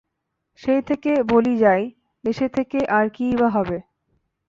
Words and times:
সেই 0.59 0.81
থেকে 0.81 1.11
বলি 1.23 1.53
যাই, 1.57 1.83
দেশে 2.23 2.47
থেকে 2.49 2.79
আর 2.89 3.05
কী-ই 3.09 3.35
বা 3.37 3.47
হবে। 3.49 3.77